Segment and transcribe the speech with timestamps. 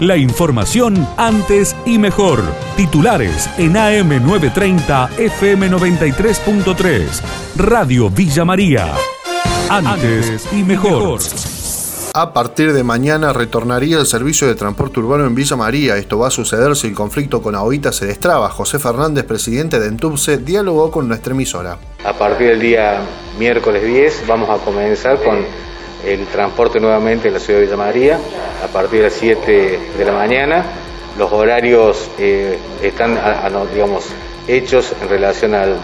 [0.00, 2.42] La información antes y mejor.
[2.76, 7.22] Titulares en AM930 FM93.3.
[7.56, 8.92] Radio Villa María.
[9.70, 11.20] Antes y mejor.
[12.12, 15.96] A partir de mañana retornaría el servicio de transporte urbano en Villa María.
[15.96, 18.50] Esto va a suceder si el conflicto con Ahoita se destraba.
[18.50, 21.78] José Fernández, presidente de Entubse, dialogó con nuestra emisora.
[22.04, 23.00] A partir del día
[23.38, 25.44] miércoles 10 vamos a comenzar con
[26.06, 28.18] el transporte nuevamente en la ciudad de Villa María
[28.62, 30.64] a partir de las 7 de la mañana.
[31.18, 33.18] Los horarios eh, están,
[33.72, 34.06] digamos,
[34.48, 35.78] hechos en relación al,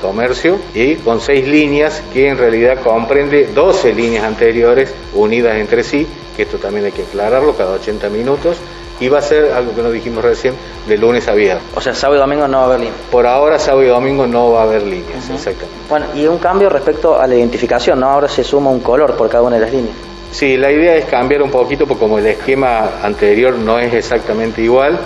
[0.00, 6.06] comercio y con seis líneas que en realidad comprende 12 líneas anteriores unidas entre sí,
[6.36, 8.56] que esto también hay que aclararlo cada 80 minutos
[9.02, 10.54] y va a ser algo que nos dijimos recién
[10.86, 11.64] de lunes a viernes.
[11.74, 12.96] O sea, sábado y domingo no va a haber líneas.
[13.10, 15.74] Por ahora, sábado y domingo no va a haber líneas, exactamente.
[15.88, 18.06] Bueno, y un cambio respecto a la identificación, ¿no?
[18.08, 19.96] Ahora se suma un color por cada una de las líneas.
[20.30, 24.62] Sí, la idea es cambiar un poquito, porque como el esquema anterior no es exactamente
[24.62, 24.96] igual,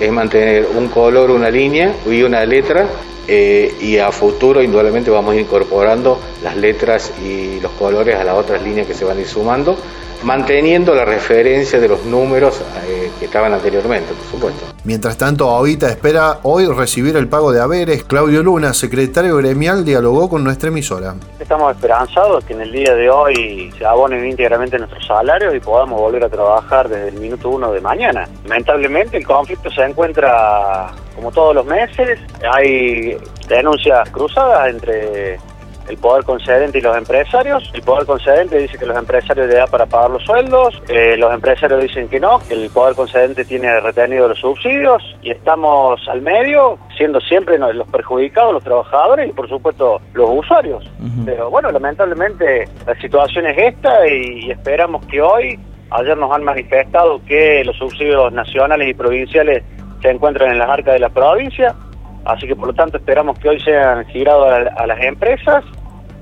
[0.00, 2.88] es mantener un color, una línea y una letra
[3.28, 8.24] eh, y a futuro indudablemente vamos a ir incorporando las letras y los colores a
[8.24, 9.78] las otras líneas que se van a ir sumando
[10.24, 14.66] manteniendo la referencia de los números eh, que estaban anteriormente, por supuesto.
[14.84, 18.04] Mientras tanto, ahorita espera hoy recibir el pago de haberes.
[18.04, 21.14] Claudio Luna, secretario gremial, dialogó con nuestra emisora.
[21.38, 26.00] Estamos esperanzados que en el día de hoy se abonen íntegramente nuestros salarios y podamos
[26.00, 28.28] volver a trabajar desde el minuto uno de mañana.
[28.44, 32.18] Lamentablemente el conflicto se encuentra como todos los meses,
[32.52, 33.16] hay
[33.48, 35.38] denuncias cruzadas entre
[35.88, 37.70] el poder concedente y los empresarios.
[37.74, 41.32] El poder concedente dice que los empresarios le da para pagar los sueldos, eh, los
[41.32, 46.22] empresarios dicen que no, que el poder concedente tiene retenido los subsidios y estamos al
[46.22, 50.84] medio, siendo siempre los perjudicados, los trabajadores y por supuesto los usuarios.
[51.24, 55.58] Pero bueno, lamentablemente la situación es esta y esperamos que hoy,
[55.90, 59.62] ayer nos han manifestado que los subsidios nacionales y provinciales
[60.02, 61.74] se encuentran en las arcas de la provincia
[62.24, 65.64] Así que por lo tanto esperamos que hoy sean girados a, las empresas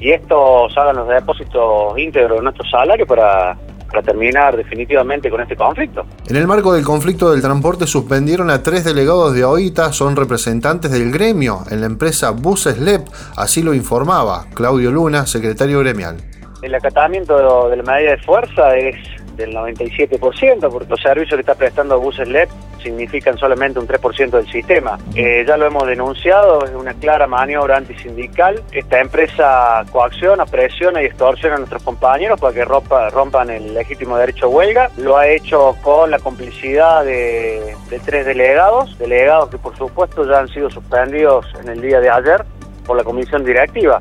[0.00, 3.56] y estos hagan los depósitos íntegros de nuestro salario para,
[3.88, 6.04] para terminar definitivamente con este conflicto.
[6.28, 10.90] En el marco del conflicto del transporte suspendieron a tres delegados de OITA, son representantes
[10.90, 16.16] del gremio en la empresa Buses LEP, así lo informaba Claudio Luna, secretario gremial.
[16.62, 18.96] El acatamiento de la medida de fuerza es
[19.36, 22.48] del 97%, porque los servicios que está prestando Buses LED
[22.82, 24.98] significan solamente un 3% del sistema.
[25.14, 28.62] Eh, ya lo hemos denunciado, es una clara maniobra antisindical.
[28.72, 34.46] Esta empresa coacciona, presiona y extorsiona a nuestros compañeros para que rompan el legítimo derecho
[34.46, 34.90] a huelga.
[34.96, 40.48] Lo ha hecho con la complicidad de, tres delegados, delegados que por supuesto ya han
[40.48, 42.44] sido suspendidos en el día de ayer
[42.84, 44.00] por la comisión directiva.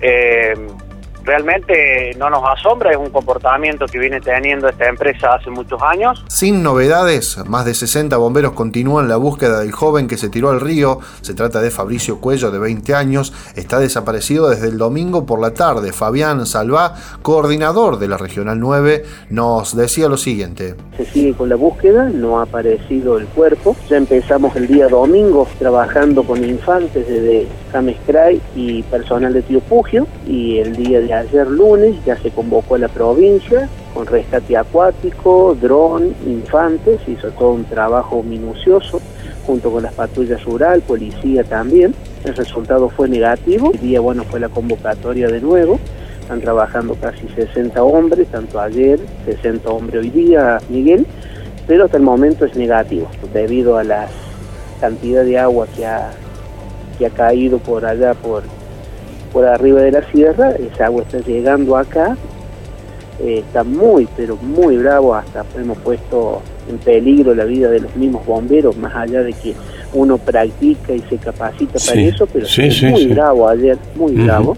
[0.00, 0.54] Eh,
[1.24, 6.24] realmente no nos asombra, es un comportamiento que viene teniendo esta empresa hace muchos años.
[6.28, 10.60] Sin novedades, más de 60 bomberos continúan la búsqueda del joven que se tiró al
[10.60, 11.00] río.
[11.22, 13.32] Se trata de Fabricio Cuello, de 20 años.
[13.56, 15.92] Está desaparecido desde el domingo por la tarde.
[15.92, 20.74] Fabián Salvá, coordinador de la Regional 9, nos decía lo siguiente.
[20.96, 23.76] Se sigue con la búsqueda, no ha aparecido el cuerpo.
[23.88, 29.60] Ya empezamos el día domingo trabajando con infantes desde James Cray y personal de Tío
[29.60, 34.56] Pugio y el día de ayer lunes ya se convocó a la provincia con rescate
[34.56, 39.00] acuático, dron, infantes, hizo todo un trabajo minucioso
[39.46, 41.94] junto con las patrullas rural, policía también.
[42.24, 45.78] El resultado fue negativo, el día bueno fue la convocatoria de nuevo,
[46.20, 51.06] están trabajando casi 60 hombres, tanto ayer, 60 hombres hoy día, Miguel,
[51.66, 54.08] pero hasta el momento es negativo, debido a la
[54.80, 56.10] cantidad de agua que ha,
[56.98, 58.42] que ha caído por allá, por
[59.34, 62.16] por arriba de la sierra, esa agua está llegando acá,
[63.20, 66.40] eh, está muy, pero muy bravo, hasta hemos puesto
[66.70, 69.52] en peligro la vida de los mismos bomberos, más allá de que
[69.92, 74.56] uno practica y se capacita para eso, pero es muy bravo ayer, muy bravo,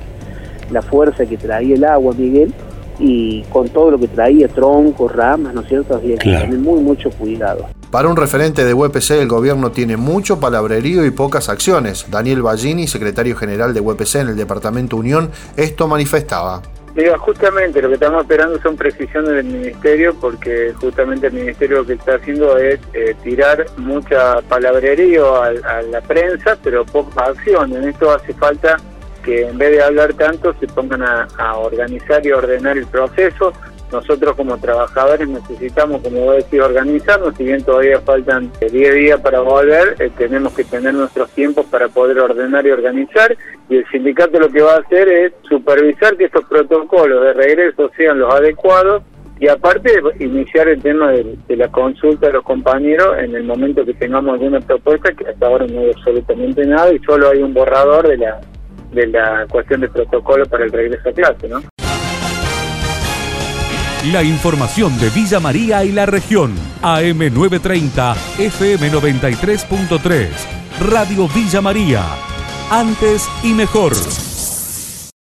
[0.70, 2.52] la fuerza que traía el agua, Miguel,
[2.98, 5.96] y con todo lo que traía, troncos, ramas, ¿no es cierto?
[5.96, 7.66] Había que tener muy, mucho cuidado.
[7.90, 12.06] Para un referente de UPC, el gobierno tiene mucho palabrerío y pocas acciones.
[12.10, 16.62] Daniel Ballini, secretario general de UPC en el departamento Unión, esto manifestaba.
[16.96, 21.86] Digo, justamente lo que estamos esperando son precisiones del ministerio, porque justamente el ministerio lo
[21.86, 25.52] que está haciendo es eh, tirar mucha palabrerío a,
[25.90, 27.76] la prensa, pero poca acción.
[27.76, 28.78] En esto hace falta
[29.26, 33.52] que en vez de hablar tanto se pongan a organizar y ordenar el proceso.
[33.92, 39.40] Nosotros como trabajadores necesitamos, como vos decís, organizarnos, si bien todavía faltan 10 días para
[39.40, 43.36] volver, eh, tenemos que tener nuestros tiempos para poder ordenar y organizar.
[43.68, 47.90] Y el sindicato lo que va a hacer es supervisar que estos protocolos de regreso
[47.96, 49.02] sean los adecuados
[49.38, 53.94] y aparte iniciar el tema de, la consulta de los compañeros en el momento que
[53.94, 58.08] tengamos alguna propuesta, que hasta ahora no hay absolutamente nada y solo hay un borrador
[58.08, 58.40] de la
[58.96, 61.62] de la cuestión de protocolo para el regreso a clase, ¿no?
[64.12, 66.54] La información de Villa María y la región.
[66.82, 70.28] AM930, FM93.3.
[70.90, 72.04] Radio Villa María.
[72.70, 73.92] Antes y mejor.